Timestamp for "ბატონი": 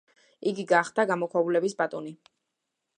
1.83-2.19